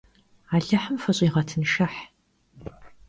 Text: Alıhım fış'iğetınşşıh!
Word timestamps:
Alıhım 0.55 0.97
fış'iğetınşşıh! 1.03 1.95